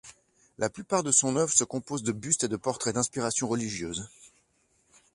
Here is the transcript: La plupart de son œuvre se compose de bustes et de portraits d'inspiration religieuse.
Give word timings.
La 0.57 0.67
plupart 0.71 1.03
de 1.03 1.11
son 1.11 1.35
œuvre 1.35 1.53
se 1.53 1.63
compose 1.63 2.01
de 2.01 2.11
bustes 2.11 2.45
et 2.45 2.47
de 2.47 2.55
portraits 2.57 2.95
d'inspiration 2.95 3.47
religieuse. 3.47 4.09